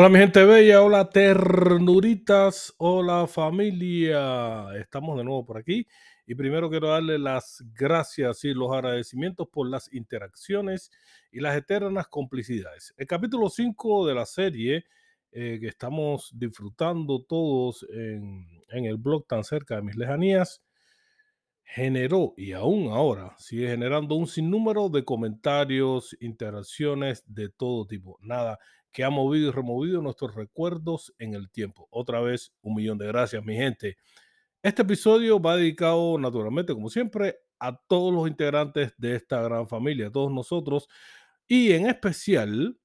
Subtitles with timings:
[0.00, 4.68] Hola mi gente bella, hola ternuritas, hola familia.
[4.78, 5.88] Estamos de nuevo por aquí
[6.24, 10.92] y primero quiero darle las gracias y los agradecimientos por las interacciones
[11.32, 12.94] y las eternas complicidades.
[12.96, 14.84] El capítulo 5 de la serie
[15.32, 20.62] eh, que estamos disfrutando todos en, en el blog tan cerca de mis lejanías
[21.64, 28.16] generó y aún ahora sigue generando un sinnúmero de comentarios, interacciones de todo tipo.
[28.22, 28.60] Nada
[28.92, 31.88] que ha movido y removido nuestros recuerdos en el tiempo.
[31.90, 33.96] Otra vez, un millón de gracias, mi gente.
[34.62, 40.08] Este episodio va dedicado, naturalmente, como siempre, a todos los integrantes de esta gran familia,
[40.08, 40.88] a todos nosotros,
[41.46, 42.78] y en especial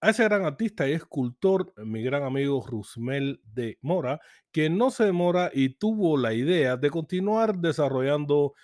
[0.00, 4.20] a ese gran artista y escultor, mi gran amigo Rusmel de Mora,
[4.52, 8.54] que no se demora y tuvo la idea de continuar desarrollando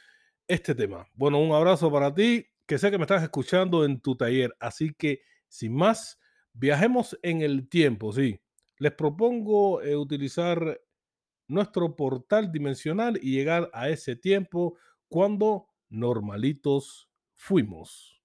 [0.47, 1.07] este tema.
[1.15, 4.95] Bueno, un abrazo para ti, que sé que me estás escuchando en tu taller, así
[4.95, 6.19] que sin más,
[6.55, 8.41] viajemos en el tiempo, sí.
[8.79, 10.81] Les propongo eh, utilizar
[11.47, 18.23] nuestro portal dimensional y llegar a ese tiempo cuando normalitos fuimos.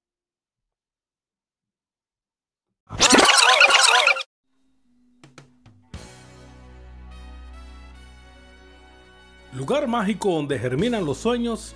[9.53, 11.75] Lugar mágico donde germinan los sueños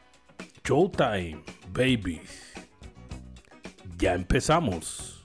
[0.71, 2.21] Showtime, baby.
[3.97, 5.21] Ya empezamos.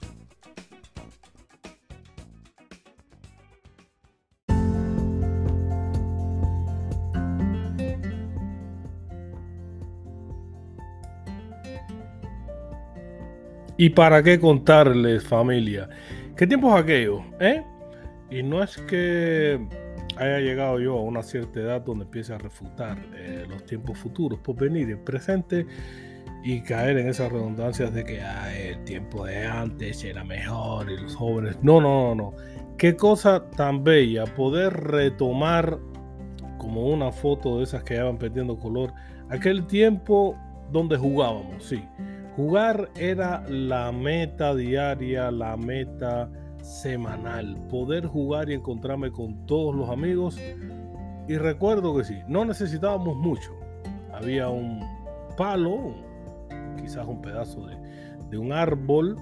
[13.77, 15.87] ¿Y para qué contarles, familia?
[16.35, 17.21] ¿Qué tiempos aquellos?
[17.39, 17.63] ¿Eh?
[18.29, 19.65] Y no es que
[20.17, 24.39] haya llegado yo a una cierta edad donde empiece a refutar eh, los tiempos futuros
[24.39, 25.65] por venir el presente
[26.43, 28.21] y caer en esas redundancias de que
[28.55, 31.57] el tiempo de antes era mejor y los jóvenes.
[31.61, 32.33] No, no, no, no.
[32.77, 35.79] Qué cosa tan bella poder retomar
[36.57, 38.93] como una foto de esas que ya van perdiendo color
[39.29, 40.37] aquel tiempo
[40.71, 41.83] donde jugábamos, sí
[42.37, 46.29] Jugar era la meta diaria, la meta
[46.67, 47.57] semanal.
[47.69, 50.37] Poder jugar y encontrarme con todos los amigos.
[51.27, 53.57] Y recuerdo que sí, no necesitábamos mucho.
[54.13, 54.81] Había un
[55.37, 55.95] palo,
[56.81, 59.17] quizás un pedazo de, un árbol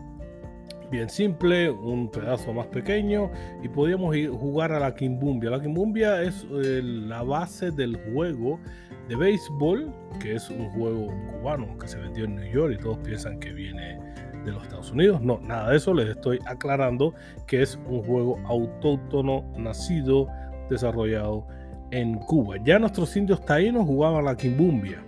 [0.92, 3.32] bien simple, un pedazo más pequeño
[3.64, 5.50] y podíamos jugar a la quimbumbia.
[5.50, 8.60] La quimbumbia es eh, la base del juego
[9.08, 12.98] de béisbol, que es un juego cubano que se vendió en New York y todos
[13.00, 14.00] piensan que viene
[14.46, 15.22] de los Estados Unidos.
[15.22, 17.14] No, nada de eso, les estoy aclarando
[17.48, 20.28] que es un juego autóctono, nacido,
[20.70, 21.48] desarrollado
[21.92, 22.58] en Cuba.
[22.64, 25.04] Ya nuestros indios taínos jugaban la quimbumbia.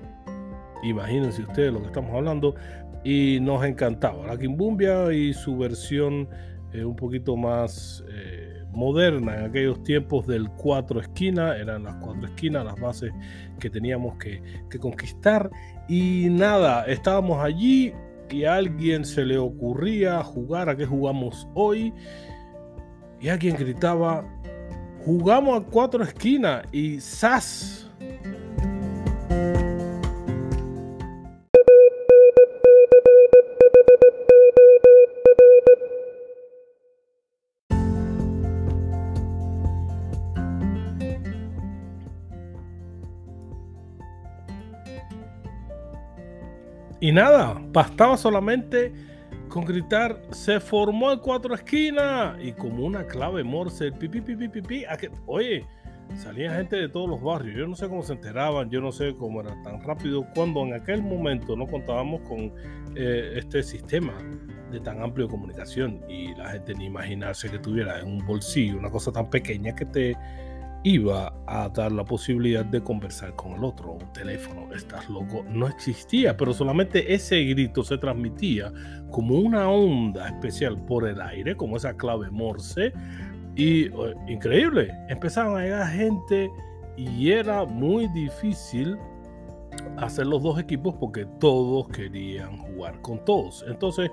[0.84, 2.56] Imagínense ustedes lo que estamos hablando.
[3.04, 4.26] Y nos encantaba.
[4.28, 6.28] La quimbumbia y su versión
[6.74, 8.04] eh, un poquito más...
[8.12, 13.12] Eh, moderna en aquellos tiempos del cuatro esquinas, eran las cuatro esquinas, las bases
[13.60, 14.42] que teníamos que,
[14.80, 15.50] conquistar.
[15.88, 17.94] Y nada, estábamos allí
[18.30, 21.94] y a alguien se le ocurría jugar a qué jugamos hoy.
[23.20, 24.24] Y alguien gritaba,
[25.04, 27.87] jugamos a cuatro esquinas y ¡zas!
[47.08, 48.92] Y nada, bastaba solamente
[49.48, 54.84] con gritar, se formó el cuatro esquinas y como una clave morse, pipi, pipi, pipi,
[55.26, 55.66] oye,
[56.18, 59.16] salía gente de todos los barrios, yo no sé cómo se enteraban, yo no sé
[59.16, 62.52] cómo era tan rápido, cuando en aquel momento no contábamos con
[62.98, 64.14] eh, este sistema
[64.70, 68.90] de tan amplia comunicación y la gente ni imaginarse que tuviera en un bolsillo una
[68.90, 70.18] cosa tan pequeña que te
[70.84, 73.94] iba a dar la posibilidad de conversar con el otro.
[73.94, 78.72] Un teléfono, estás loco, no existía, pero solamente ese grito se transmitía
[79.12, 82.94] como una onda especial por el aire, como esa clave Morse.
[83.56, 83.92] Y eh,
[84.28, 86.50] increíble, empezaban a llegar gente
[86.96, 88.98] y era muy difícil
[89.98, 93.66] hacer los dos equipos porque todos querían jugar con todos.
[93.68, 94.12] Entonces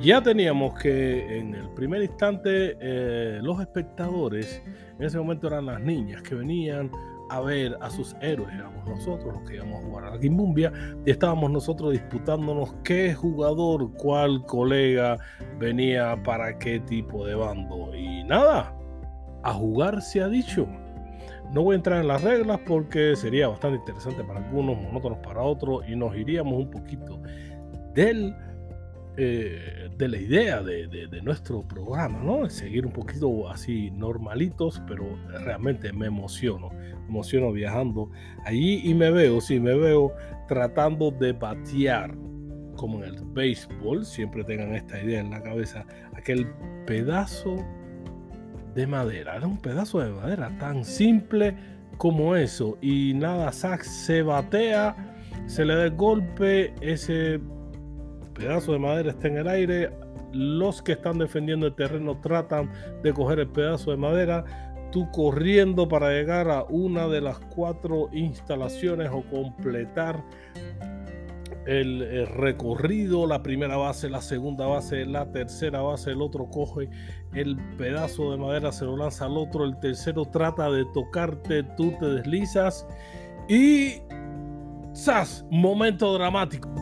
[0.00, 4.62] ya teníamos que en el primer instante eh, los espectadores,
[4.98, 6.90] en ese momento eran las niñas que venían
[7.30, 10.70] a ver a sus héroes, éramos nosotros los que íbamos a jugar a la Kimbumbia
[11.06, 15.16] y estábamos nosotros disputándonos qué jugador, cuál colega
[15.58, 17.94] venía para qué tipo de bando.
[17.96, 18.74] Y nada,
[19.42, 20.66] a jugar se ha dicho.
[21.52, 25.42] No voy a entrar en las reglas porque sería bastante interesante para algunos, monótonos para
[25.42, 27.20] otros, y nos iríamos un poquito
[27.94, 28.34] del,
[29.18, 32.48] eh, de la idea de, nuestro programa, ¿no?
[32.48, 35.04] Seguir un poquito así normalitos, pero
[35.44, 38.10] realmente me emociono, me emociono viajando
[38.44, 40.12] allí y me veo, sí, me veo
[40.48, 42.14] tratando de batear
[42.76, 46.46] como en el béisbol, siempre tengan esta idea en la cabeza, aquel
[46.86, 47.56] pedazo
[48.74, 49.36] de madera.
[49.36, 51.54] Era un pedazo de madera tan simple
[51.98, 52.78] como eso.
[52.80, 54.96] Y nada, Zack se batea,
[55.46, 57.40] se le da el golpe, ese
[58.34, 59.90] pedazo de madera está en el aire.
[60.32, 62.70] Los que están defendiendo el terreno tratan
[63.02, 64.44] de coger el pedazo de madera.
[64.90, 70.22] Tú corriendo para llegar a una de las cuatro instalaciones o completar
[71.66, 76.88] el, recorrido, la primera base, la segunda base, la tercera base, el otro coge
[77.34, 81.94] el pedazo de madera, se lo lanza al otro, el tercero trata de tocarte, tú
[82.00, 82.86] te deslizas
[83.48, 84.00] y
[84.94, 85.44] ¡zas!
[85.50, 86.81] Momento dramático.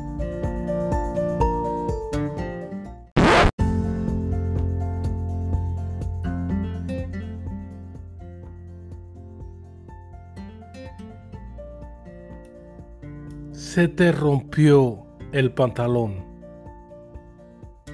[13.81, 16.23] Se te rompió el pantalón.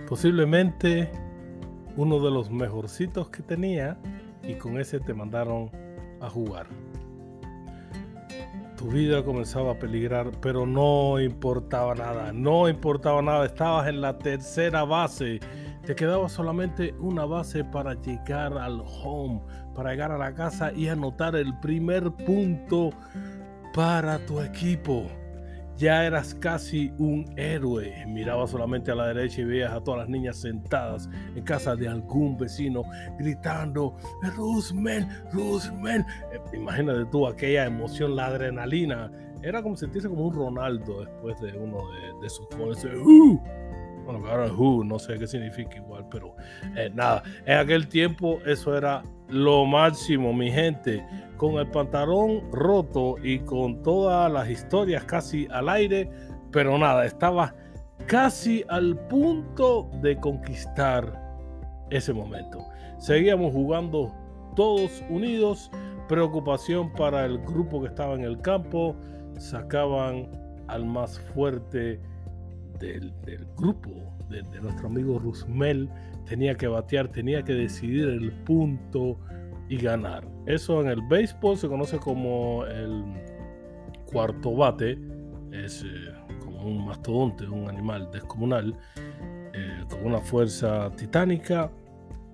[0.08, 1.12] Posiblemente
[1.96, 3.96] uno de los mejorcitos que tenía
[4.42, 5.70] y con ese te mandaron
[6.20, 6.66] a jugar.
[8.76, 14.18] Tu vida comenzaba a peligrar, pero no importaba nada, no importaba nada, estabas en la
[14.18, 15.38] tercera base.
[15.84, 19.40] Te quedaba solamente una base para llegar al home,
[19.72, 22.90] para llegar a la casa y anotar el primer punto
[23.72, 25.06] para tu equipo
[25.76, 28.04] ya eras casi un héroe.
[28.06, 31.88] Mirabas solamente a la derecha y veías a todas las niñas sentadas en casa de
[31.88, 32.82] algún vecino
[33.18, 33.96] gritando,
[34.36, 36.06] Roosevelt, Roosevelt.
[36.32, 39.10] Eh, imagínate tú aquella emoción, la adrenalina.
[39.42, 41.78] Era como sentirse como un Ronaldo después de uno
[42.20, 42.84] de, sus goles.
[42.84, 43.40] ¡Uh!
[44.04, 46.36] Bueno, ahora Who, no sé qué significa igual, pero
[46.76, 51.04] eh, nada, en aquel tiempo eso era lo máximo, mi gente,
[51.36, 56.10] con el pantalón roto y con todas las historias casi al aire,
[56.52, 57.54] pero nada, estaba
[58.06, 61.22] casi al punto de conquistar
[61.90, 62.64] ese momento.
[62.98, 64.12] Seguíamos jugando
[64.54, 65.70] todos unidos,
[66.08, 68.96] preocupación para el grupo que estaba en el campo,
[69.38, 70.30] sacaban
[70.68, 72.00] al más fuerte
[72.78, 73.12] del,
[73.56, 73.90] grupo,
[74.28, 75.88] de, nuestro amigo Rusmel,
[76.26, 79.18] tenía que batear, tenía que decidir el punto
[79.68, 80.26] y ganar.
[80.46, 83.04] Eso en el béisbol se conoce como el
[84.04, 84.98] cuarto bate,
[85.52, 88.76] es eh, como un mastodonte, un animal descomunal,
[89.52, 91.70] eh, con una fuerza titánica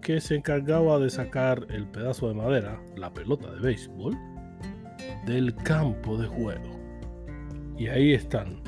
[0.01, 4.19] que se encargaba de sacar el pedazo de madera, la pelota de béisbol,
[5.25, 6.71] del campo de juego.
[7.79, 8.61] Y ahí están,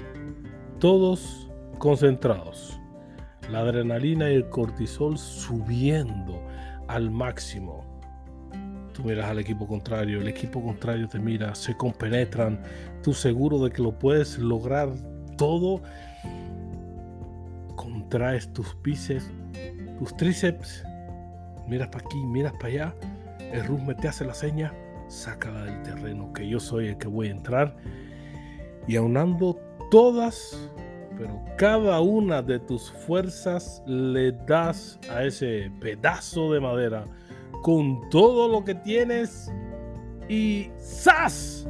[0.79, 2.81] todos concentrados.
[3.51, 6.43] La adrenalina y el cortisol subiendo
[6.89, 7.85] al máximo.
[8.93, 12.61] Tú miras al equipo contrario, el equipo contrario te mira, se compenetran,
[13.03, 14.89] tú seguro de que lo puedes lograr
[15.37, 15.83] todo.
[17.75, 19.31] Contraes tus bíceps,
[19.99, 20.85] tus tríceps,
[21.67, 22.95] miras para aquí, miras para allá.
[23.41, 24.73] El Rusme te hace la seña,
[25.09, 27.77] sácala del terreno, que yo soy el que voy a entrar.
[28.87, 29.61] Y aunando
[29.91, 30.71] todas
[31.17, 37.05] pero cada una de tus fuerzas le das a ese pedazo de madera
[37.63, 39.51] con todo lo que tienes
[40.29, 41.67] y ¡zas!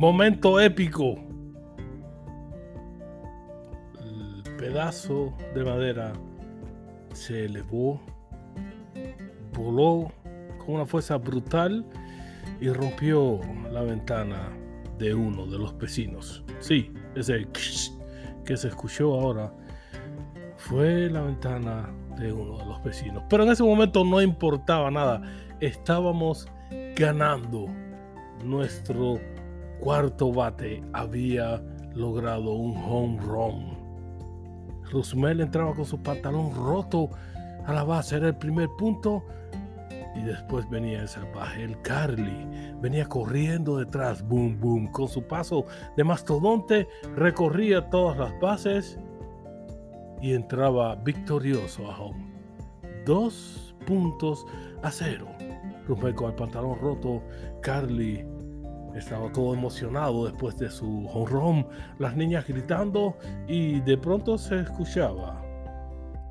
[0.00, 1.29] Momento épico.
[4.80, 6.14] Pedazo de madera
[7.12, 8.00] se elevó,
[9.52, 10.10] voló
[10.56, 11.84] con una fuerza brutal
[12.62, 14.48] y rompió la ventana
[14.96, 16.42] de uno de los vecinos.
[16.60, 17.46] Sí, ese
[18.46, 19.52] que se escuchó ahora
[20.56, 23.22] fue la ventana de uno de los vecinos.
[23.28, 25.20] Pero en ese momento no importaba nada.
[25.60, 26.48] Estábamos
[26.96, 27.66] ganando.
[28.42, 29.20] Nuestro
[29.78, 31.62] cuarto bate había
[31.94, 33.79] logrado un home run.
[34.90, 37.10] Rosemel entraba con su pantalón roto
[37.66, 39.24] a la base, era el primer punto.
[40.16, 42.46] Y después venía el salvaje, el Carly.
[42.80, 44.86] Venía corriendo detrás, boom, boom.
[44.88, 45.66] Con su paso
[45.96, 48.98] de mastodonte recorría todas las bases
[50.20, 52.32] y entraba victorioso a home.
[53.06, 54.44] Dos puntos
[54.82, 55.28] a cero.
[55.86, 57.22] Rosemel con el pantalón roto,
[57.62, 58.24] Carly
[58.94, 61.66] estaba todo emocionado después de su honrón,
[61.98, 63.16] las niñas gritando
[63.46, 65.42] y de pronto se escuchaba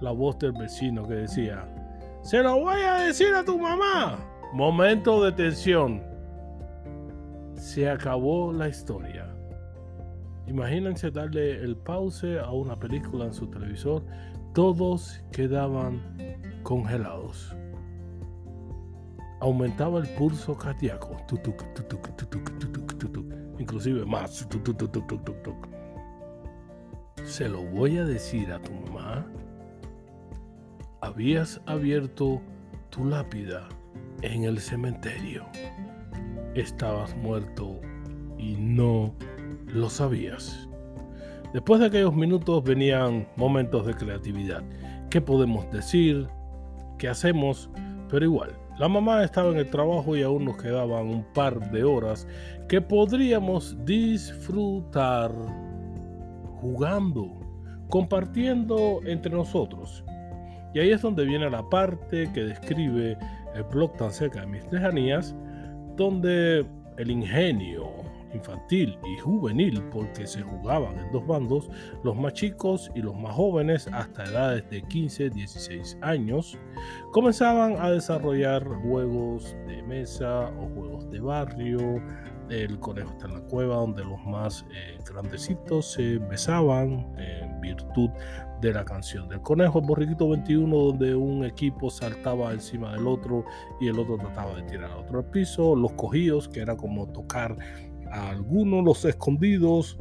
[0.01, 1.67] la voz del vecino que decía,
[2.21, 4.19] se lo voy a decir a tu mamá.
[4.53, 6.03] Momento de tensión.
[7.55, 9.27] Se acabó la historia.
[10.47, 14.03] Imagínense darle el pause a una película en su televisor.
[14.53, 16.01] Todos quedaban
[16.63, 17.55] congelados
[19.39, 21.17] aumentaba el pulso cardíaco,
[23.57, 24.47] inclusive más.
[27.23, 29.25] Se lo voy a decir a tu mamá.
[31.01, 32.41] Habías abierto
[32.89, 33.67] tu lápida
[34.21, 35.45] en el cementerio.
[36.55, 37.79] Estabas muerto
[38.37, 39.13] y no
[39.67, 40.67] lo sabías.
[41.53, 44.63] Después de aquellos minutos venían momentos de creatividad.
[45.09, 46.27] ¿Qué podemos decir?
[46.97, 47.69] ¿Qué hacemos?
[48.09, 51.83] Pero igual, la mamá estaba en el trabajo y aún nos quedaban un par de
[51.83, 52.25] horas
[52.69, 55.33] que podríamos disfrutar
[56.61, 57.29] jugando,
[57.89, 60.03] compartiendo entre nosotros.
[60.73, 63.17] Y ahí es donde viene la parte que describe
[63.53, 65.35] el blog tan cerca de mis lejanías,
[65.97, 66.65] donde
[66.97, 67.91] el ingenio,
[68.33, 71.69] infantil y juvenil porque se jugaban en dos bandos,
[72.03, 76.57] los más chicos y los más jóvenes hasta edades de 15, 16 años,
[77.11, 81.79] comenzaban a desarrollar juegos de mesa o juegos de barrio.
[82.49, 88.09] El conejo está en la cueva donde los más eh, grandecitos se besaban en virtud
[88.61, 93.45] de la canción del conejo, el borriquito 21 donde un equipo saltaba encima del otro
[93.79, 97.07] y el otro trataba de tirar al otro al piso, los cogidos que era como
[97.07, 97.55] tocar
[98.11, 99.97] algunos los escondidos,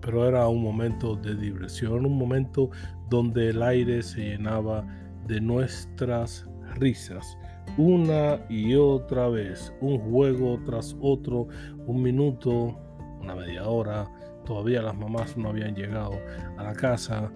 [0.00, 2.70] pero era un momento de diversión, un momento
[3.08, 4.86] donde el aire se llenaba
[5.26, 7.36] de nuestras risas.
[7.76, 11.48] Una y otra vez, un juego tras otro,
[11.86, 12.78] un minuto,
[13.20, 14.08] una media hora,
[14.44, 16.12] todavía las mamás no habían llegado
[16.56, 17.30] a la casa,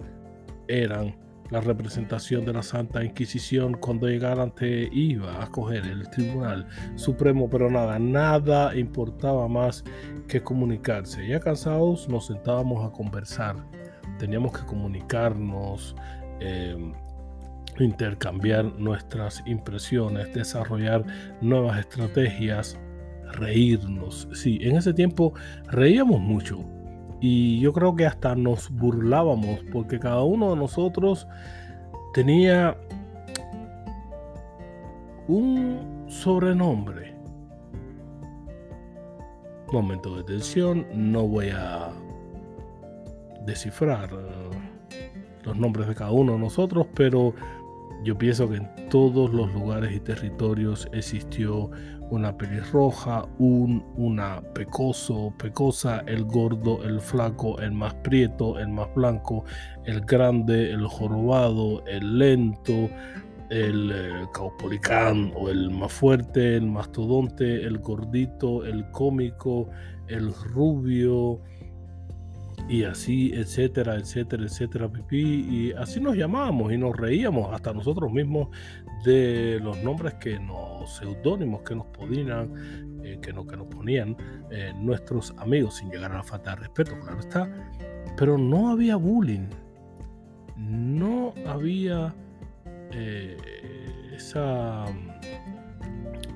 [0.67, 1.15] eran
[1.51, 6.65] la representación de la Santa Inquisición cuando llegaran te iba a coger el Tribunal
[6.95, 9.83] Supremo, pero nada, nada importaba más
[10.27, 11.27] que comunicarse.
[11.27, 13.57] Ya cansados nos sentábamos a conversar,
[14.17, 15.95] teníamos que comunicarnos.
[16.39, 16.93] Eh,
[17.79, 21.05] intercambiar nuestras impresiones, desarrollar
[21.39, 22.77] nuevas estrategias,
[23.33, 24.27] reírnos.
[24.33, 25.33] Sí, en ese tiempo
[25.67, 26.63] reíamos mucho,
[27.21, 31.27] y yo creo que hasta nos burlábamos porque cada uno de nosotros
[32.13, 32.75] tenía
[35.27, 37.15] un sobrenombre.
[39.71, 41.91] Momento de tensión, no voy a
[43.45, 44.09] descifrar
[45.43, 47.33] los nombres de cada uno de nosotros, pero
[48.03, 51.69] yo pienso que en todos los lugares y territorios existió
[52.11, 58.93] una pelirroja, un, una pecoso, pecosa, el gordo, el flaco, el más prieto, el más
[58.93, 59.45] blanco,
[59.85, 62.89] el grande, el jorobado, el lento,
[63.49, 69.69] el eh, caupolicán o el más fuerte, el mastodonte, el gordito, el cómico,
[70.07, 71.41] el rubio,
[72.67, 75.21] y así, etcétera, etcétera, etcétera, pipí.
[75.49, 78.49] Y así nos llamábamos y nos reíamos hasta nosotros mismos
[79.03, 84.15] de los nombres que nos, seudónimos que nos podían, eh, que, no, que nos ponían
[84.51, 87.49] eh, nuestros amigos, sin llegar a la falta de respeto, claro está.
[88.17, 89.47] Pero no había bullying,
[90.57, 92.13] no había
[92.91, 93.37] eh,
[94.13, 94.85] esa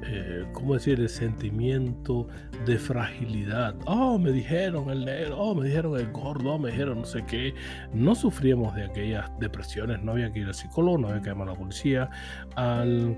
[0.08, 2.28] eh, ¿cómo decir?, el sentimiento
[2.66, 3.76] de fragilidad.
[3.86, 7.24] Oh, me dijeron el negro, oh, me dijeron el gordo, oh, me dijeron no sé
[7.26, 7.54] qué.
[7.94, 11.50] No sufríamos de aquellas depresiones, no había que ir al psicólogo, no había que llamar
[11.50, 12.10] a la policía,
[12.56, 13.18] al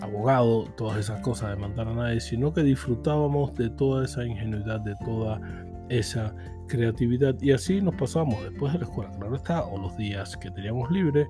[0.00, 4.80] abogado, todas esas cosas, de mandar a nadie, sino que disfrutábamos de toda esa ingenuidad,
[4.80, 5.40] de toda
[5.88, 6.34] esa
[6.68, 7.40] creatividad.
[7.40, 10.90] Y así nos pasamos después de la escuela, claro está, o los días que teníamos
[10.90, 11.26] libre,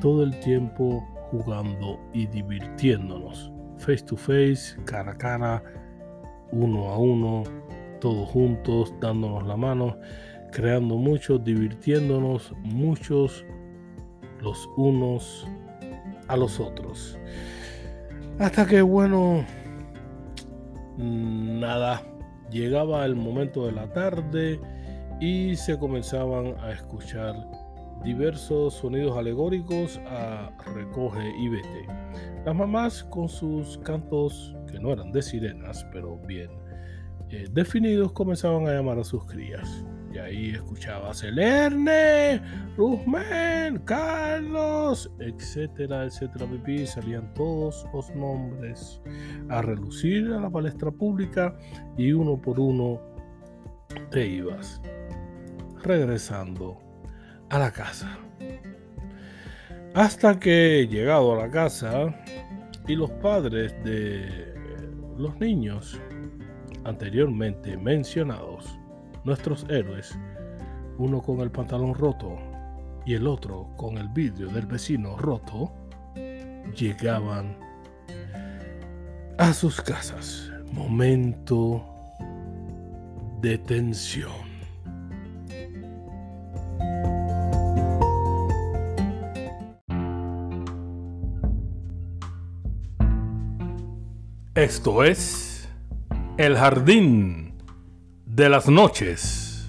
[0.00, 3.51] todo el tiempo jugando y divirtiéndonos
[3.82, 5.62] face to face, cara a cara,
[6.52, 7.42] uno a uno,
[8.00, 9.96] todos juntos, dándonos la mano,
[10.52, 13.44] creando mucho, divirtiéndonos muchos
[14.40, 15.46] los unos
[16.28, 17.18] a los otros.
[18.38, 19.44] Hasta que, bueno,
[20.96, 22.02] nada,
[22.50, 24.60] llegaba el momento de la tarde
[25.20, 27.34] y se comenzaban a escuchar
[28.02, 31.86] diversos sonidos alegóricos a recoge y vete.
[32.44, 36.50] Las mamás con sus cantos, que no eran de sirenas, pero bien
[37.30, 39.84] eh, definidos, comenzaban a llamar a sus crías.
[40.12, 42.42] Y ahí escuchaba Celerne,
[42.76, 46.86] Rusmen, Carlos, etcétera, etcétera, pipí.
[46.86, 49.00] Salían todos los nombres
[49.48, 51.56] a relucir a la palestra pública
[51.96, 53.00] y uno por uno
[54.10, 54.82] te ibas
[55.82, 56.81] regresando
[57.52, 58.18] a la casa.
[59.94, 62.14] Hasta que llegado a la casa
[62.88, 64.54] y los padres de
[65.18, 66.00] los niños
[66.84, 68.78] anteriormente mencionados,
[69.24, 70.18] nuestros héroes,
[70.96, 72.38] uno con el pantalón roto
[73.04, 75.70] y el otro con el vidrio del vecino roto,
[76.74, 77.58] llegaban
[79.36, 80.50] a sus casas.
[80.72, 81.84] Momento
[83.42, 84.51] de tensión.
[94.54, 95.66] Esto es
[96.36, 97.54] El Jardín
[98.26, 99.66] de las Noches.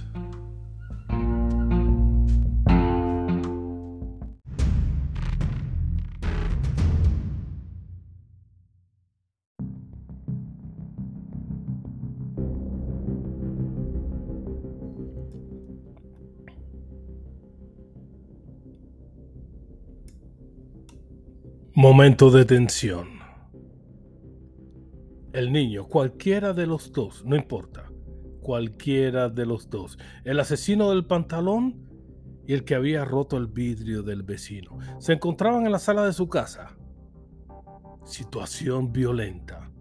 [21.73, 23.22] Momento de tensión
[25.33, 27.91] el niño, cualquiera de los dos, no importa,
[28.41, 31.89] cualquiera de los dos, el asesino del pantalón
[32.45, 36.13] y el que había roto el vidrio del vecino, se encontraban en la sala de
[36.13, 36.77] su casa.
[38.05, 39.71] Situación violenta.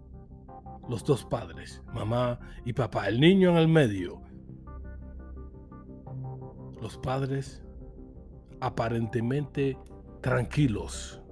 [0.89, 4.21] Los dos padres, mamá y papá, el niño en el medio.
[6.81, 7.63] Los padres
[8.59, 9.77] aparentemente
[10.21, 11.22] tranquilos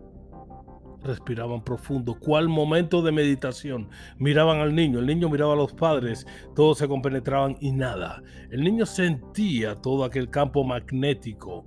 [1.03, 2.17] respiraban profundo.
[2.19, 3.89] ¿Cuál momento de meditación?
[4.17, 8.21] Miraban al niño, el niño miraba a los padres, todos se compenetraban y nada.
[8.49, 11.65] El niño sentía todo aquel campo magnético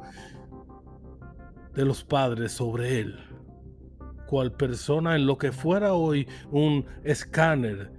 [1.75, 3.19] de los padres sobre él.
[4.27, 7.93] Cual persona en lo que fuera hoy un escáner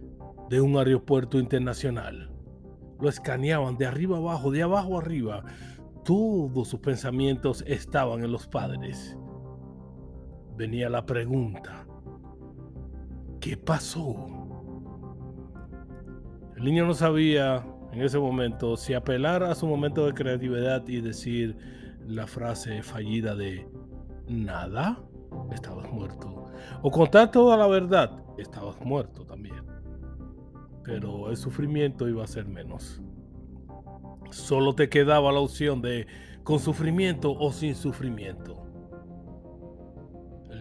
[0.49, 2.31] de un aeropuerto internacional.
[2.99, 5.43] Lo escaneaban de arriba abajo, de abajo arriba.
[6.03, 9.17] Todos sus pensamientos estaban en los padres
[10.55, 11.85] venía la pregunta,
[13.39, 14.27] ¿qué pasó?
[16.55, 21.01] El niño no sabía en ese momento si apelar a su momento de creatividad y
[21.01, 21.57] decir
[22.07, 23.67] la frase fallida de
[24.27, 25.01] nada,
[25.51, 26.47] estabas muerto.
[26.81, 29.63] O contar toda la verdad, estabas muerto también.
[30.83, 33.01] Pero el sufrimiento iba a ser menos.
[34.29, 36.07] Solo te quedaba la opción de
[36.43, 38.64] con sufrimiento o sin sufrimiento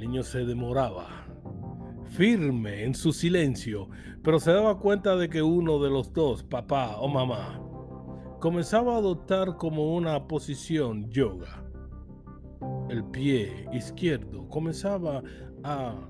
[0.05, 1.07] niño se demoraba,
[2.11, 3.89] firme en su silencio,
[4.23, 7.59] pero se daba cuenta de que uno de los dos, papá o mamá,
[8.39, 11.65] comenzaba a adoptar como una posición yoga.
[12.91, 15.23] El pie izquierdo comenzaba
[15.63, 16.07] a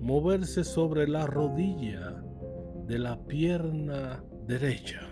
[0.00, 2.24] moverse sobre la rodilla
[2.86, 5.09] de la pierna derecha.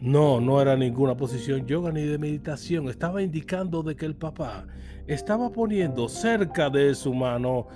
[0.00, 2.88] No, no era ninguna posición yoga ni de meditación.
[2.88, 4.66] Estaba indicando de que el papá
[5.08, 7.66] estaba poniendo cerca de su mano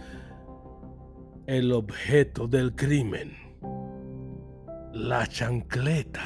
[1.47, 3.33] el objeto del crimen,
[4.93, 6.23] la chancleta.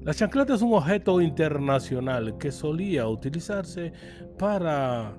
[0.00, 3.92] La chancleta es un objeto internacional que solía utilizarse
[4.38, 5.18] para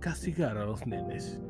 [0.00, 1.40] castigar a los nenes.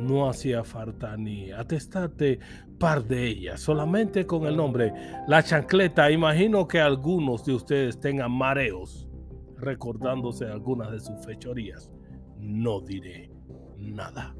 [0.00, 2.38] No hacía falta ni atestarte
[2.78, 4.92] par de ellas, solamente con el nombre
[5.26, 6.10] La Chancleta.
[6.10, 9.08] Imagino que algunos de ustedes tengan mareos
[9.56, 11.90] recordándose algunas de sus fechorías.
[12.38, 13.30] No diré
[13.76, 14.34] nada.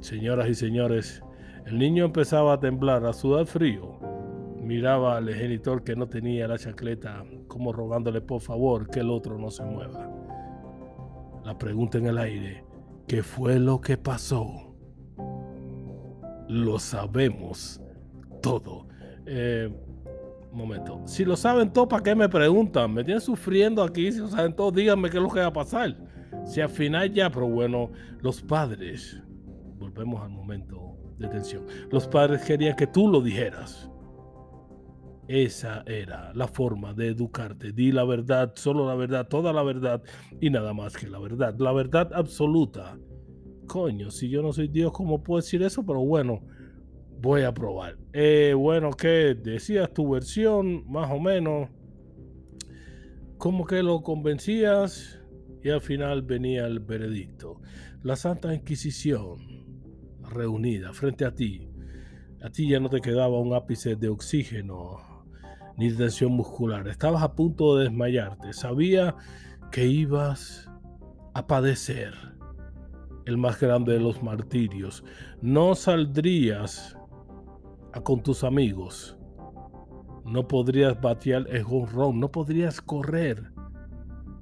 [0.00, 1.22] Señoras y señores,
[1.64, 4.00] el niño empezaba a temblar, a sudar frío.
[4.60, 9.38] Miraba al genitor que no tenía la chancleta, como rogándole por favor que el otro
[9.38, 10.10] no se mueva.
[11.44, 12.64] La pregunta en el aire,
[13.06, 14.72] ¿qué fue lo que pasó?
[16.52, 17.80] lo sabemos
[18.42, 18.86] todo.
[19.26, 19.70] Eh,
[20.52, 21.00] momento.
[21.06, 22.92] Si lo saben todo, ¿para qué me preguntan?
[22.92, 24.12] Me tienen sufriendo aquí.
[24.12, 25.96] Si lo saben todo, díganme qué es lo que va a pasar.
[26.44, 29.18] Si al final ya, pero bueno, los padres,
[29.78, 31.64] volvemos al momento de tensión.
[31.90, 33.88] Los padres querían que tú lo dijeras.
[35.28, 37.72] Esa era la forma de educarte.
[37.72, 40.02] Di la verdad, solo la verdad, toda la verdad
[40.40, 41.54] y nada más que la verdad.
[41.58, 42.98] La verdad absoluta
[43.72, 45.82] coño, si yo no soy Dios, ¿cómo puedo decir eso?
[45.84, 46.42] Pero bueno,
[47.22, 47.96] voy a probar.
[48.12, 50.84] Eh, bueno, ¿qué decías tu versión?
[50.90, 51.70] Más o menos.
[53.38, 55.18] ¿Cómo que lo convencías?
[55.62, 57.62] Y al final venía el veredicto.
[58.02, 59.38] La Santa Inquisición
[60.20, 61.66] reunida frente a ti.
[62.42, 65.11] A ti ya no te quedaba un ápice de oxígeno
[65.76, 66.86] ni tensión muscular.
[66.88, 68.52] Estabas a punto de desmayarte.
[68.52, 69.16] Sabía
[69.70, 70.70] que ibas
[71.34, 72.14] a padecer
[73.24, 75.04] el más grande de los martirios.
[75.40, 76.96] No saldrías
[78.04, 79.16] con tus amigos.
[80.24, 83.52] No podrías batear el home no podrías correr,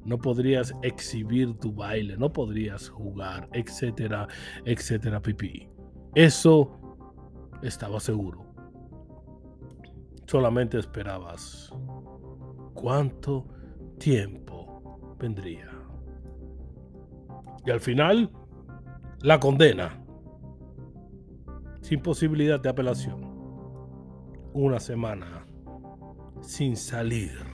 [0.05, 4.29] no podrías exhibir tu baile, no podrías jugar, etcétera,
[4.67, 5.69] etcétera, pipí.
[6.15, 6.71] Eso
[7.63, 8.50] estaba seguro.
[10.31, 11.75] Solamente esperabas
[12.75, 13.49] cuánto
[13.99, 15.69] tiempo vendría.
[17.67, 18.31] Y al final,
[19.23, 20.05] la condena,
[21.81, 23.25] sin posibilidad de apelación
[24.53, 25.45] una semana
[26.43, 27.50] sin salir.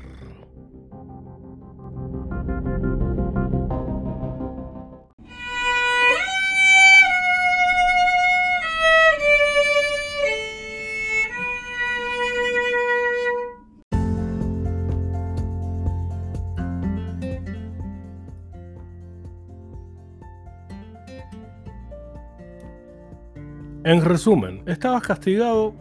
[23.86, 25.72] En resumen, estabas castigado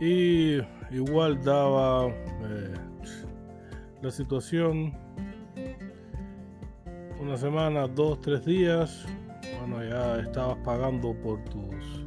[0.00, 0.56] y
[0.90, 2.74] igual daba eh,
[4.00, 4.94] la situación
[7.20, 9.04] una semana, dos, tres días.
[9.60, 12.06] Bueno, ya estabas pagando por tus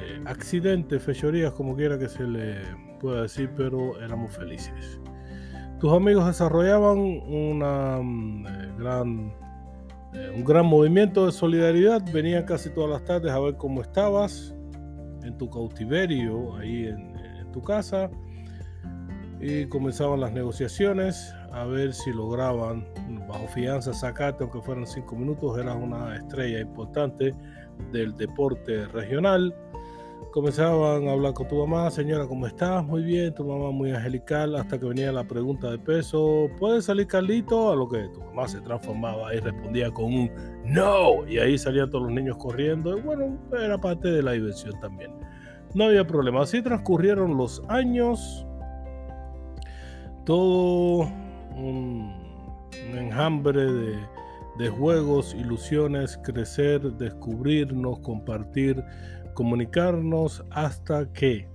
[0.00, 2.56] eh, accidentes, fechorías, como quiera que se le
[2.98, 4.98] pueda decir, pero éramos felices.
[5.78, 9.32] Tus amigos desarrollaban una mm, eh, gran,
[10.34, 12.02] un gran movimiento de solidaridad.
[12.12, 14.54] Venían casi todas las tardes a ver cómo estabas
[15.22, 17.14] en tu cautiverio, ahí en,
[17.52, 18.10] tu casa.
[19.40, 22.84] Y comenzaban las negociaciones a ver si lograban
[23.28, 27.32] bajo fianza sacarte, aunque fueran cinco minutos, eras una estrella importante
[27.92, 29.54] del deporte regional.
[30.34, 32.84] Comenzaban a hablar con tu mamá, señora, ¿cómo estás?
[32.84, 37.06] Muy bien, tu mamá muy angelical, hasta que venía la pregunta de peso, ¿puede salir
[37.06, 37.70] Carlito?
[37.70, 40.30] A lo que tu mamá se transformaba y respondía con un
[40.64, 44.72] no, y ahí salían todos los niños corriendo, y bueno, era parte de la diversión
[44.80, 45.12] también.
[45.72, 48.44] No había problema, así transcurrieron los años,
[50.26, 51.08] todo
[51.54, 52.12] un,
[52.92, 53.98] enjambre de,
[54.58, 58.84] de juegos, ilusiones, crecer, descubrirnos, compartir
[59.34, 61.48] comunicarnos hasta que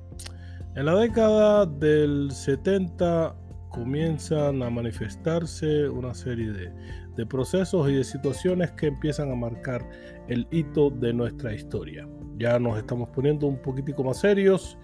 [0.76, 3.36] en la década del 70
[3.70, 6.72] comienzan a manifestarse una serie de,
[7.16, 9.88] de procesos y de situaciones que empiezan a marcar
[10.28, 12.08] el hito de nuestra historia.
[12.38, 14.78] Ya nos estamos poniendo un poquitico más serios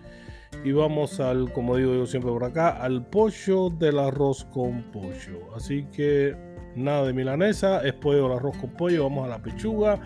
[0.63, 5.55] y vamos al, como digo yo siempre por acá, al pollo del arroz con pollo.
[5.55, 6.35] Así que
[6.75, 9.99] nada de milanesa, es pollo del arroz con pollo, vamos a la pechuga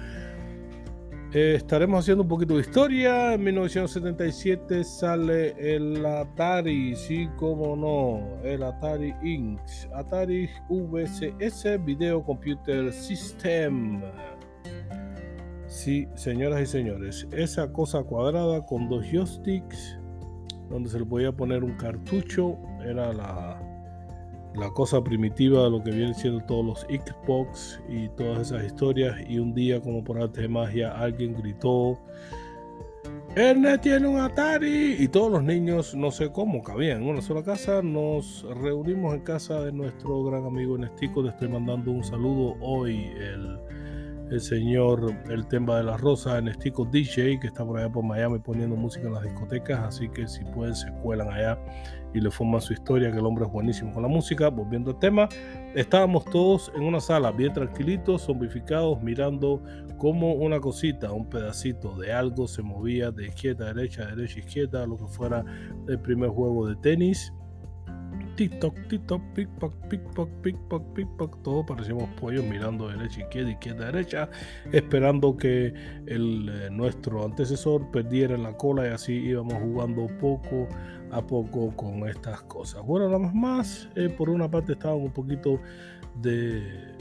[1.33, 3.33] eh, estaremos haciendo un poquito de historia.
[3.33, 9.59] En 1977 sale el Atari, sí, como no, el Atari Inc.
[9.93, 14.01] Atari VCS Video Computer System.
[15.67, 19.99] Sí, señoras y señores, esa cosa cuadrada con dos joysticks
[20.69, 23.68] donde se le podía poner un cartucho era la,
[24.55, 29.15] la cosa primitiva de lo que vienen siendo todos los Xbox y todas esas historias.
[29.27, 31.99] Y un día, como por arte de magia, alguien gritó:
[33.35, 34.95] Ernest tiene un Atari.
[34.99, 37.81] Y todos los niños, no sé cómo, cabían en una sola casa.
[37.81, 41.21] Nos reunimos en casa de nuestro gran amigo Ernestico.
[41.21, 43.11] Le estoy mandando un saludo hoy.
[43.17, 43.59] El
[44.31, 48.39] el señor El Temba de la Rosa, Ernestico DJ, que está por allá por Miami
[48.39, 51.57] poniendo música en las discotecas, así que si pueden se cuelan allá
[52.13, 54.49] y le forman su historia, que el hombre es buenísimo con la música.
[54.49, 55.29] Volviendo al tema,
[55.75, 59.61] estábamos todos en una sala bien tranquilitos, zombificados, mirando
[59.97, 64.39] como una cosita, un pedacito de algo se movía de izquierda a derecha, derecha a
[64.39, 65.43] izquierda, lo que fuera
[65.87, 67.33] el primer juego de tenis
[68.39, 74.29] TikTok, TikTok, pickpock, pickpock, pickpock, pickpock, todos parecíamos pollos mirando derecha, izquierda, izquierda, derecha,
[74.71, 75.73] esperando que
[76.05, 80.69] el, eh, nuestro antecesor perdiera la cola y así íbamos jugando poco
[81.11, 82.81] a poco con estas cosas.
[82.85, 85.59] Bueno, nada más, eh, por una parte estaban un poquito
[86.23, 86.95] eh,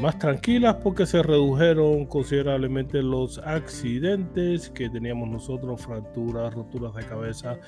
[0.00, 7.60] más tranquilas porque se redujeron considerablemente los accidentes que teníamos nosotros, fracturas, roturas de cabeza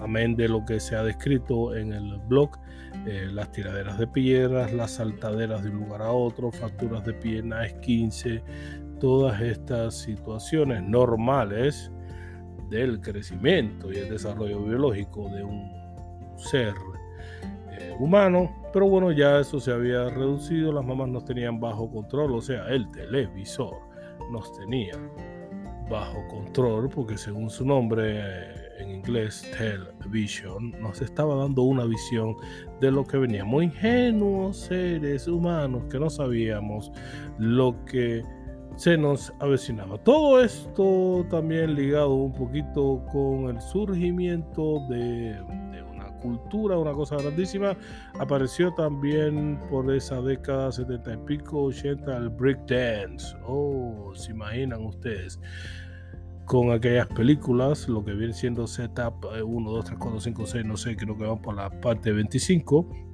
[0.00, 2.50] amén de lo que se ha descrito en el blog,
[3.06, 7.66] eh, las tiraderas de piedras, las saltaderas de un lugar a otro, fracturas de pierna,
[7.80, 8.42] 15
[9.00, 11.90] todas estas situaciones normales
[12.70, 15.70] del crecimiento y el desarrollo biológico de un
[16.36, 16.74] ser
[17.70, 22.34] eh, humano, pero bueno, ya eso se había reducido, las mamás nos tenían bajo control,
[22.34, 23.76] o sea, el televisor
[24.30, 24.94] nos tenía
[25.90, 32.36] bajo control, porque según su nombre en inglés, television, nos estaba dando una visión
[32.80, 36.90] de lo que veníamos, ingenuos seres humanos que no sabíamos
[37.38, 38.22] lo que
[38.76, 39.98] se nos avecinaba.
[39.98, 45.40] Todo esto también ligado un poquito con el surgimiento de,
[45.92, 47.76] una cultura, una cosa grandísima.
[48.18, 53.36] Apareció también por esa década 70 y pico, 80, el breakdance.
[53.46, 55.38] Oh, se imaginan ustedes
[56.46, 60.76] con aquellas películas, lo que viene siendo Setup 1, 2, 3, 4, 5, 6, no
[60.76, 63.04] sé, creo que van por la parte 25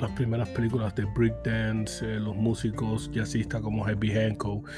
[0.00, 4.68] las primeras películas de breakdance, eh, los músicos jazzistas como Herbie Hancock,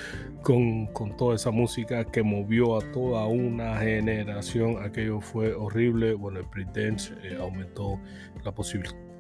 [0.43, 4.83] con, con, toda esa música que movió a toda una generación.
[4.83, 6.15] Aquello fue horrible.
[6.15, 7.99] Bueno, el breakdance eh, aumentó
[8.45, 8.53] la,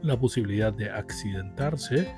[0.02, 2.08] la posibilidad de accidentarse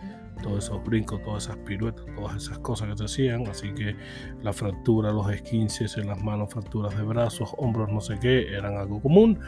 [0.42, 3.46] todos esos brincos, todas esas piruetas, todas esas cosas que se hacían.
[3.46, 3.96] Así que
[4.42, 8.76] la fractura, los esquinces en las manos, fracturas de brazos, hombros, no sé qué, eran
[8.76, 9.38] algo común.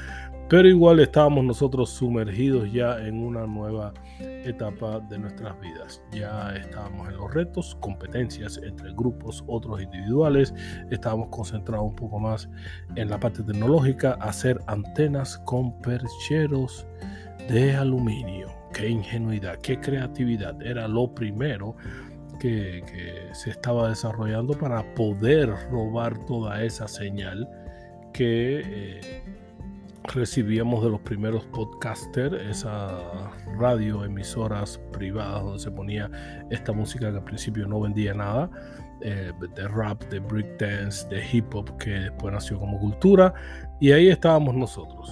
[0.48, 6.02] Pero igual estábamos nosotros sumergidos ya en una nueva etapa de nuestras vidas.
[6.10, 10.52] Ya estábamos en los retos, competencias entre grupos, otros individuales.
[10.90, 12.48] Estábamos concentrados un poco más
[12.96, 16.84] en la parte tecnológica, hacer antenas con percheros
[17.50, 20.60] de aluminio qué ingenuidad, qué creatividad.
[20.62, 21.76] Era lo primero
[22.38, 22.82] que,
[23.32, 27.48] se estaba desarrollando para poder robar toda esa señal
[28.12, 29.22] que eh,
[30.14, 32.92] recibíamos de los primeros podcasters, esas
[33.58, 36.10] radioemisoras privadas donde se ponía
[36.50, 38.50] esta música que al principio no vendía nada.
[39.02, 43.32] Eh, de rap, de breakdance, de hip hop que después nació como cultura
[43.80, 45.10] y ahí estábamos nosotros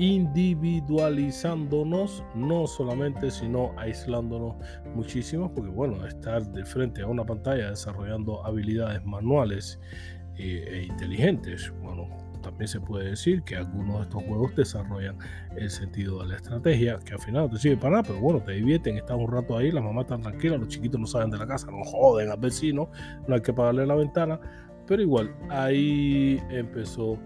[0.00, 4.56] individualizándonos, no solamente, sino aislándonos
[4.94, 9.78] muchísimo, porque bueno, estar de frente a una pantalla desarrollando habilidades manuales
[10.38, 12.08] eh, e inteligentes, bueno,
[12.40, 15.18] también se puede decir que algunos de estos juegos desarrollan
[15.54, 18.42] el sentido de la estrategia, que al final no te sirve para nada, pero bueno,
[18.42, 21.36] te divierten, estás un rato ahí, las mamás están tranquilas, los chiquitos no salen de
[21.36, 22.90] la casa, no joden al vecino,
[23.28, 24.40] no hay que pagarle la ventana,
[24.86, 27.18] pero igual, ahí empezó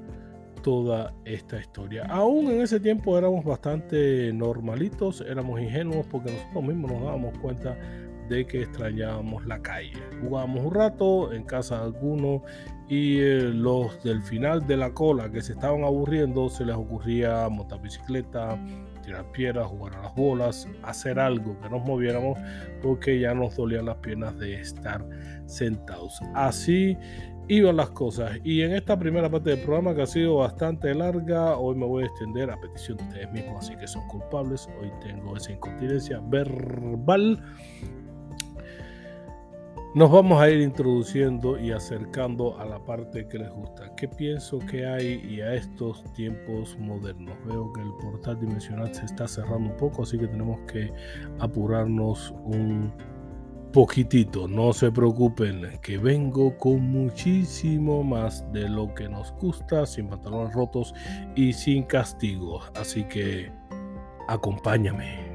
[0.65, 2.07] toda esta historia.
[2.07, 7.79] Aún en ese tiempo éramos bastante normalitos, éramos ingenuos porque nosotros mismos nos dábamos cuenta
[8.31, 9.93] de que extrañábamos la calle.
[10.23, 12.43] Jugábamos un rato en casa de alguno
[12.89, 17.47] y eh, los del final de la cola que se estaban aburriendo se les ocurría
[17.51, 18.59] montar bicicleta,
[19.05, 22.39] tirar piedras, jugar a las bolas, hacer algo que nos moviéramos
[22.81, 25.07] porque ya nos dolían las piernas de estar
[25.45, 26.23] sentados.
[26.35, 26.97] Así
[27.49, 28.39] iban las cosas.
[28.45, 32.05] Y en esta primera parte del programa que ha sido bastante larga, hoy me voy
[32.05, 34.69] a extender a petición de ustedes mismos, así que son culpables.
[34.81, 37.43] Hoy tengo esa incontinencia verbal.
[39.95, 43.95] Nos vamos a ir introduciendo y acercando a la parte que les gusta.
[43.95, 47.37] ¿Qué pienso que hay y a estos tiempos modernos?
[47.47, 50.93] Veo que el portal dimensional se está cerrando un poco, así que tenemos que
[51.39, 52.93] apurarnos un
[53.75, 60.07] poquitito, no se preocupen, que vengo con muchísimo más de lo que nos gusta, sin
[60.07, 60.95] pantalones rotos
[61.35, 62.71] y sin castigos.
[62.77, 63.51] Así que
[64.29, 65.35] acompáñame.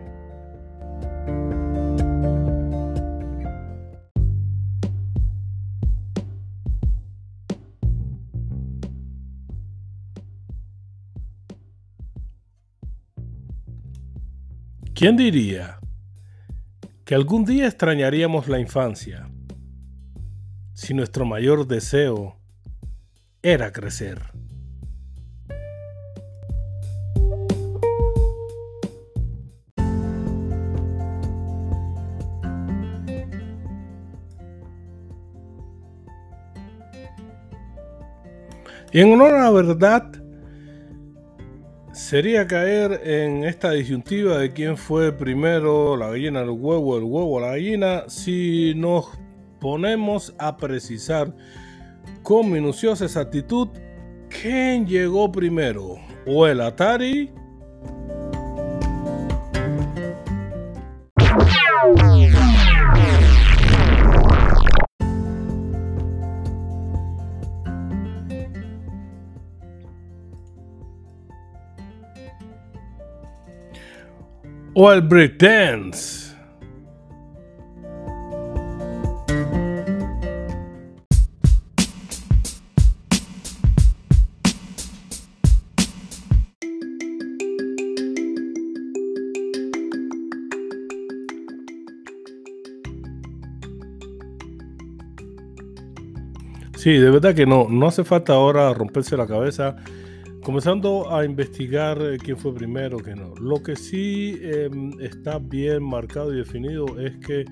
[14.94, 15.80] ¿Quién diría
[17.10, 19.32] que algún día extrañaríamos la infancia
[20.74, 22.38] si nuestro mayor deseo
[23.42, 24.22] era crecer.
[38.92, 40.19] Y en honor a la verdad,
[42.10, 47.40] sería caer en esta disyuntiva de quién fue primero, la gallina, el huevo, el huevo,
[47.40, 49.12] la gallina, si nos
[49.60, 51.32] ponemos a precisar
[52.24, 53.68] con minuciosa exactitud
[54.28, 57.32] quién llegó primero, o el Atari
[74.82, 76.34] o al breakdance.
[96.78, 99.76] Sí, de verdad que no, no hace falta ahora romperse la cabeza
[100.50, 103.36] comenzando a investigar eh, quién fue primero, que no.
[103.36, 107.46] Lo que sí em, está bien marcado y definido es que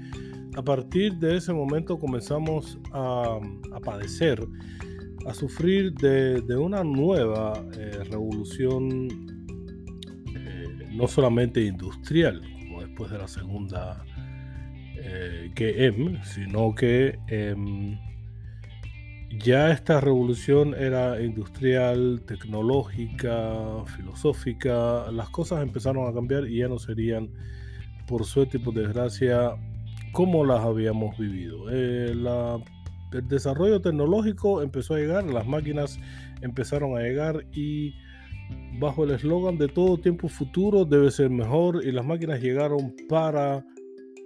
[0.56, 3.38] a partir de ese momento comenzamos a,
[3.84, 4.44] padecer,
[5.28, 9.10] a sufrir de, una nueva eh, revolución,
[10.36, 14.04] eh, no solamente industrial, como después de la segunda
[15.56, 17.96] GM, sino que em,
[19.40, 26.80] ya esta revolución era industrial, tecnológica, filosófica, las cosas empezaron a cambiar y ya no
[26.80, 27.30] serían,
[28.08, 29.56] por suerte y por desgracia,
[30.12, 31.70] como las habíamos vivido.
[31.72, 32.12] Eh,
[33.14, 36.00] el desarrollo tecnológico empezó a llegar, las máquinas
[36.42, 37.94] empezaron a llegar y
[38.80, 43.64] bajo el eslogan de todo tiempo futuro debe ser mejor y las máquinas llegaron para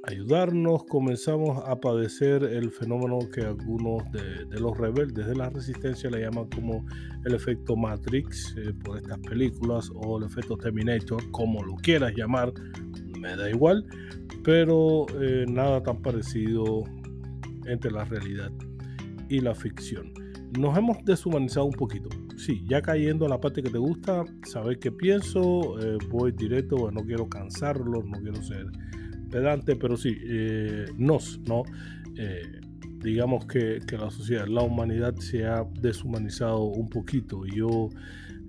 [0.03, 6.21] ayudarnos, comenzamos a padecer el fenómeno que algunos de, los rebeldes de la resistencia le
[6.21, 6.85] llaman como
[7.25, 12.51] el efecto Matrix eh, por estas películas o el efecto Terminator, como lo quieras llamar,
[13.19, 13.85] me da igual,
[14.43, 16.83] pero eh, nada tan parecido
[17.65, 18.51] entre la realidad
[19.29, 20.13] y la ficción.
[20.59, 22.09] Nos hemos deshumanizado un poquito.
[22.35, 26.91] Sí, ya cayendo a la parte que te gusta, saber qué pienso, eh, voy directo,
[26.91, 28.65] no quiero cansarlos, no quiero ser
[29.31, 31.63] pedante, pero sí, eh, nos, ¿no?
[32.17, 32.61] Eh,
[32.99, 37.89] digamos que, la sociedad, la humanidad se ha deshumanizado un poquito yo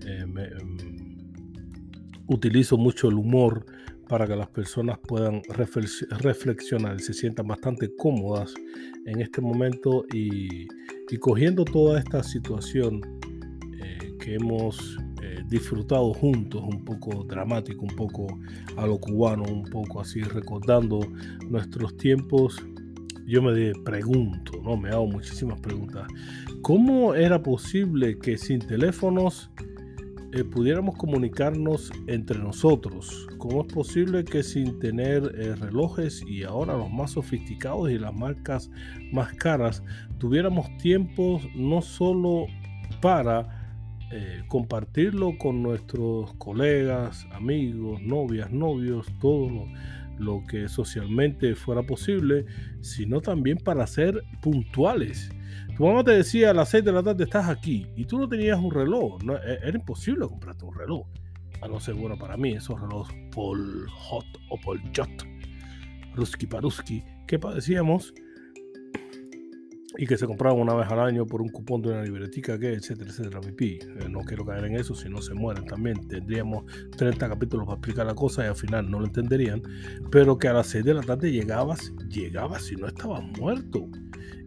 [0.07, 3.64] eh, mm, utilizo mucho el humor
[4.09, 8.53] para que las personas puedan reflexionar y se sientan bastante cómodas
[9.07, 10.68] en este momento y,
[11.09, 13.01] y cogiendo toda esta situación
[14.21, 14.99] que hemos
[15.48, 18.26] disfrutado juntos, un poco dramático, un poco
[18.76, 21.00] a lo cubano, un poco así recordando
[21.48, 22.56] nuestros tiempos.
[23.26, 24.76] Yo me pregunto, ¿no?
[24.76, 26.06] Me hago muchísimas preguntas.
[26.62, 29.50] ¿Cómo era posible que sin teléfonos
[30.32, 33.26] eh, pudiéramos comunicarnos entre nosotros?
[33.38, 38.14] ¿Cómo es posible que sin tener eh, relojes y ahora los más sofisticados y las
[38.14, 38.70] marcas
[39.12, 39.82] más caras
[40.18, 42.46] tuviéramos tiempos no solo
[43.00, 43.62] para
[44.14, 49.66] eh, compartirlo con nuestros colegas, amigos, novias, novios, todo
[50.18, 52.44] lo, que socialmente fuera posible,
[52.83, 55.31] sino también para ser puntuales.
[55.79, 58.29] Tu mamá te decía a las 6 de la tarde estás aquí y tú no
[58.29, 61.07] tenías un reloj, no, e, era imposible comprarte un reloj.
[61.62, 64.59] A no ser bueno para mí, esos relojes Paul Hot o
[64.94, 65.27] Jot,
[66.14, 68.12] Ruski Paruski, que padecíamos
[69.98, 72.72] y que se compraban una vez al año por un cupón de una libretica, que
[72.74, 73.78] etcétera, etcétera, pipí.
[73.83, 76.07] Eh, no quiero caer en eso, si no se mueren también.
[76.09, 76.64] Tendríamos
[76.96, 79.62] 30 capítulos para explicar la cosa y al final no lo entenderían.
[80.11, 83.88] Pero que a las 6 de la tarde llegabas, llegabas y no estabas muerto.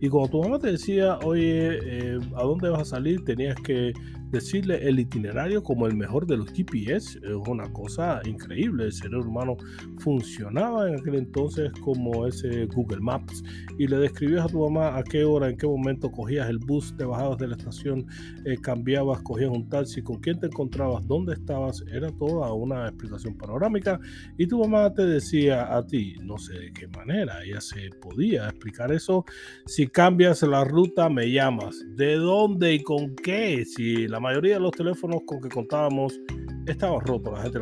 [0.01, 3.23] Y cuando tu mamá te decía, oye, eh, ¿a dónde vas a salir?
[3.23, 3.93] Tenías que
[4.35, 7.19] decirle el itinerario como el mejor de los GPS.
[7.23, 8.85] Es una cosa increíble.
[8.85, 9.57] El cerebro humano
[9.99, 13.43] funcionaba en aquel entonces como ese Google Maps.
[13.77, 16.95] Y le describías a tu mamá a qué hora, en qué momento cogías el bus,
[16.97, 18.05] te bajabas de la estación,
[18.45, 21.83] eh, cambiabas, cogías un taxi, con quién te encontrabas, dónde estabas.
[21.91, 23.99] Era toda una explicación panorámica.
[24.37, 28.49] Y tu mamá te decía a ti, no sé de qué manera, ella se podía
[28.49, 29.23] explicar eso.
[29.65, 31.75] Si cambias la ruta, me llamas.
[31.95, 33.63] ¿De dónde y con qué?
[33.65, 36.19] Si la mayoría de los teléfonos con que contábamos
[36.65, 37.59] estaban rotos, la gente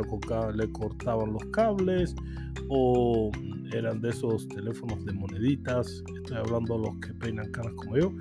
[0.55, 2.15] le, cortaban los cables
[2.69, 3.31] o
[3.73, 8.13] eran de esos teléfonos de moneditas, estoy hablando de los que peinan caras como yo,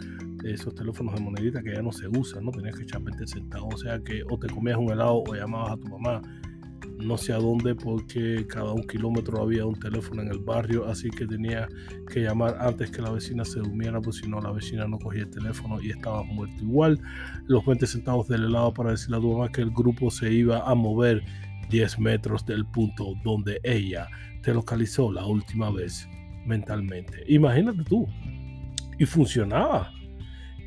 [0.42, 3.74] esos teléfonos de moneditas que ya no se usan, no tenías que echar 20 centavos,
[3.74, 6.20] o sea que o te comías un helado o llamabas a tu mamá
[7.04, 11.10] no sé a dónde porque cada un kilómetro había un teléfono en el barrio, así
[11.10, 11.68] que tenía
[12.12, 15.22] que llamar antes que la vecina se durmiera, pues si no la vecina no cogía
[15.22, 17.00] el teléfono y estaba muerto igual.
[17.46, 20.60] Los 20 centavos del helado para decirle a tu mamá que el grupo se iba
[20.68, 21.22] a mover
[21.70, 24.08] 10 metros del punto donde ella
[24.42, 26.08] te localizó la última vez
[26.44, 27.24] mentalmente.
[27.28, 28.06] Imagínate tú.
[28.98, 29.92] Y funcionaba.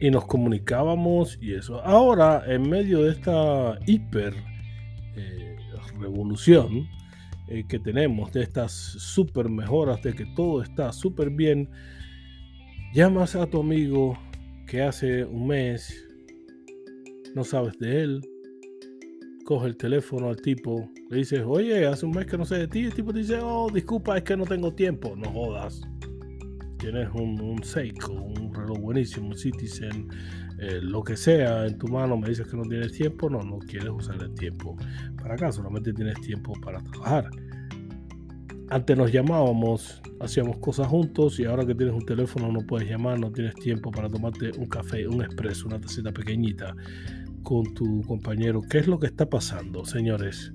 [0.02, 1.82] Y nos comunicábamos y eso.
[1.82, 4.34] Ahora, en medio de esta hiper
[6.00, 6.88] revolución
[7.48, 11.70] eh, que tenemos, de estas super mejoras, de que todo está súper bien,
[12.93, 14.18] llamas a tu amigo
[14.68, 16.06] que hace un mes
[17.36, 18.22] no sabes de él,
[19.43, 22.68] coge el teléfono al tipo, le dices, oye, hace un mes que no sé de
[22.68, 25.82] ti, el tipo dice, oh, disculpa, es que no tengo tiempo, no jodas.
[26.80, 30.08] Tienes un, un Seiko, un reloj buenísimo, un Citizen,
[30.60, 33.60] eh, lo que sea en tu mano, me dices que no tienes tiempo, no, no
[33.60, 34.78] quieres usar el tiempo
[35.18, 37.30] para acá, solamente tienes tiempo para trabajar.
[38.70, 43.20] Antes nos llamábamos, hacíamos cosas juntos y ahora que tienes un teléfono no puedes llamar,
[43.20, 46.76] no tienes tiempo para tomarte un café, un expreso, una tacita pequeñita
[47.43, 48.62] con tu compañero.
[48.62, 50.51] ¿Qué es lo que está pasando, señores?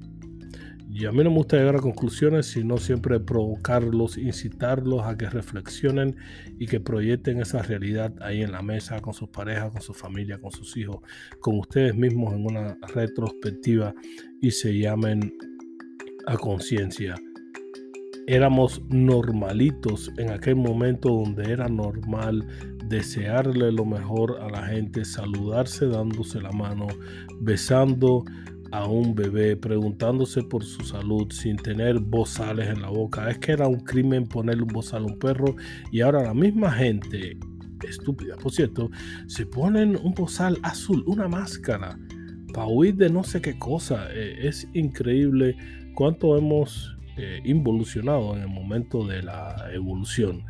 [0.93, 5.30] Y a mí no me gusta llegar a conclusiones, sino siempre provocarlos, incitarlos a que
[5.30, 6.16] reflexionen
[6.59, 10.41] y que proyecten esa realidad ahí en la mesa, con sus parejas, con su familia,
[10.41, 10.99] con sus hijos,
[11.38, 13.95] con ustedes mismos en una retrospectiva
[14.41, 15.32] y se llamen
[16.26, 17.14] a conciencia.
[18.26, 22.45] Éramos normalitos en aquel momento donde era normal
[22.86, 26.88] desearle lo mejor a la gente, saludarse dándose la mano,
[27.41, 28.24] besando
[28.73, 33.29] a un bebé preguntándose por su salud sin tener bozales en la boca.
[33.31, 35.57] Es que era un crimen ponerle un bozal a un perro
[35.91, 37.39] y ahora la misma gente,
[37.89, 38.91] estúpida por cierto,
[39.27, 41.99] se ponen un bozal azul, una máscara,
[42.53, 44.09] para huir de no sé qué cosa.
[44.12, 45.57] Eh, es increíble
[45.95, 50.45] cuánto hemos eh, involucionado en el momento de la evolución.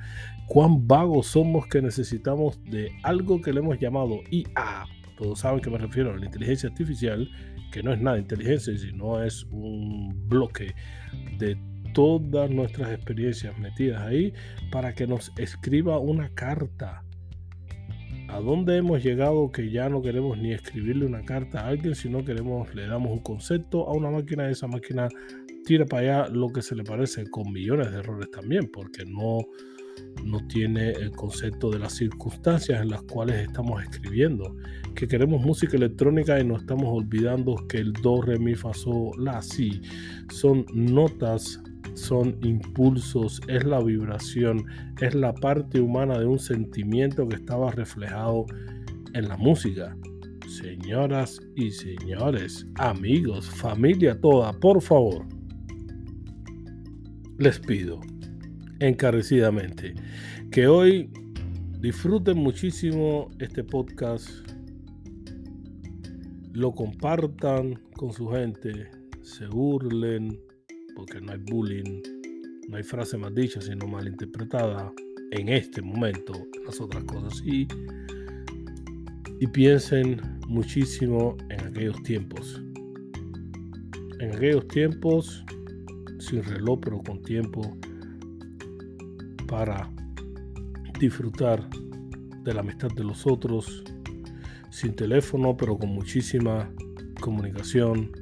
[0.47, 4.87] Cuán vagos somos que necesitamos de algo que le hemos llamado IA.
[5.21, 7.31] Todos saben que me refiero a la inteligencia artificial
[7.71, 10.75] que no es nada inteligencia, sino es un bloque
[11.37, 11.59] de
[11.93, 14.33] todas nuestras experiencias metidas ahí
[14.73, 17.05] para que nos escriba una carta.
[18.29, 22.25] ¿A dónde hemos llegado que ya no queremos ni escribirle una carta a alguien, sino
[22.25, 25.09] queremos, le damos un concepto a una máquina y esa máquina
[25.67, 29.41] tira para allá lo que se le parece con millones de errores también, porque no,
[30.25, 34.57] no tiene el concepto de las circunstancias en las cuales estamos escribiendo.
[34.95, 39.13] Que queremos música electrónica y nos estamos olvidando que el do, re, mi, fa, sol,
[39.19, 39.81] la, si
[40.31, 41.61] son notas,
[41.95, 44.65] son impulsos, es la vibración,
[45.01, 48.47] es la parte humana de un sentimiento que estaba reflejado
[49.15, 49.97] en la música.
[50.49, 55.25] Señoras y señores, amigos, familia toda, por favor,
[57.39, 58.01] les pido
[58.81, 59.95] encarecidamente.
[60.51, 61.11] Que hoy
[61.81, 64.29] disfruten muchísimo este podcast,
[66.53, 68.91] lo compartan con su gente,
[69.23, 70.41] se burlen,
[70.97, 72.03] porque no hay bullying,
[72.69, 74.93] no hay frase más dicha, sino mal interpretada
[75.31, 76.33] en este momento,
[76.67, 77.69] las otras cosas sí.
[79.39, 82.61] Y piensen muchísimo en aquellos tiempos.
[84.19, 85.45] En aquellos tiempos,
[86.19, 87.79] sin reloj, pero con tiempo,
[89.51, 89.91] para
[91.01, 91.69] disfrutar
[92.45, 93.83] de la amistad de los otros,
[94.71, 96.71] sin teléfono, pero con muchísima
[97.21, 98.13] comunicación,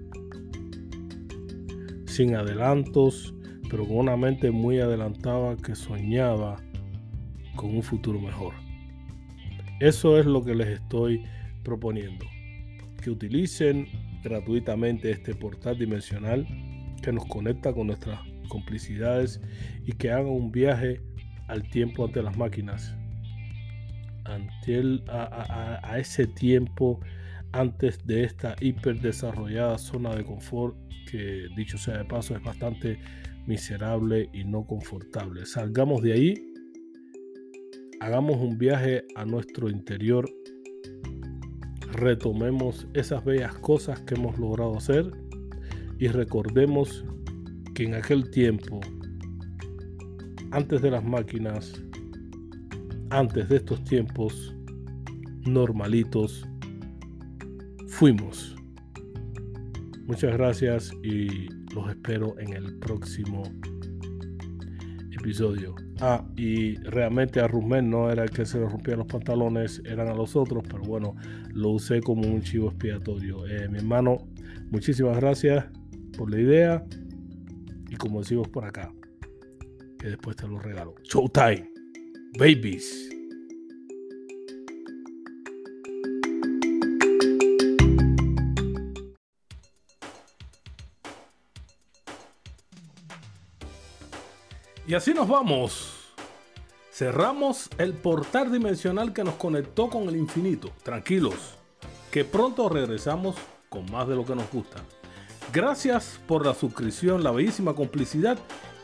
[2.06, 3.34] sin adelantos,
[3.70, 6.56] pero con una mente muy adelantada que soñaba
[7.56, 8.54] con un futuro mejor.
[9.80, 11.24] Eso es lo que les estoy
[11.62, 12.24] proponiendo.
[13.02, 13.86] Que utilicen
[14.24, 16.46] gratuitamente este portal dimensional
[17.02, 18.18] que nos conecta con nuestras
[18.48, 19.42] complicidades
[19.84, 21.02] y que hagan un viaje
[21.48, 22.94] al tiempo ante las máquinas,
[24.24, 27.00] ante a, ese tiempo
[27.52, 30.76] antes de esta hiper desarrollada zona de confort
[31.10, 32.98] que dicho sea de paso es bastante
[33.46, 35.46] miserable y no confortable.
[35.46, 36.52] Salgamos de ahí,
[38.00, 40.30] hagamos un viaje a nuestro interior,
[41.92, 45.10] retomemos esas bellas cosas que hemos logrado hacer
[45.98, 47.04] y recordemos
[47.74, 48.80] que en aquel tiempo
[50.50, 51.82] antes de las máquinas,
[53.10, 54.54] antes de estos tiempos
[55.46, 56.46] normalitos,
[57.86, 58.56] fuimos.
[60.06, 63.42] Muchas gracias y los espero en el próximo
[65.10, 65.74] episodio.
[66.00, 70.08] Ah, y realmente a Rumén no era el que se le rompían los pantalones, eran
[70.08, 71.16] a los otros, pero bueno,
[71.52, 73.46] lo usé como un chivo expiatorio.
[73.46, 74.18] Eh, mi hermano,
[74.70, 75.66] muchísimas gracias
[76.16, 76.84] por la idea
[77.90, 78.92] y como decimos por acá,
[79.98, 80.94] que después te lo regalo.
[81.02, 81.70] Showtime,
[82.38, 83.10] babies.
[94.86, 95.94] Y así nos vamos.
[96.90, 100.70] Cerramos el portal dimensional que nos conectó con el infinito.
[100.82, 101.58] Tranquilos,
[102.10, 103.36] que pronto regresamos
[103.68, 104.78] con más de lo que nos gusta.
[105.52, 108.38] Gracias por la suscripción, la bellísima complicidad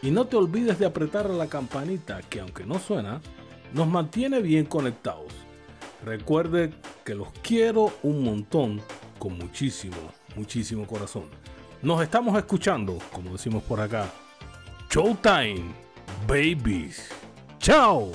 [0.04, 3.22] y no te olvides de apretar la campanita que aunque no suena,
[3.72, 5.32] nos mantiene bien conectados.
[6.04, 6.74] Recuerde
[7.06, 8.82] que los quiero un montón
[9.18, 9.96] con muchísimo,
[10.36, 11.24] muchísimo corazón.
[11.80, 14.12] Nos estamos escuchando, como decimos por acá.
[14.90, 15.72] Showtime,
[16.28, 17.08] babies.
[17.58, 18.12] Chao.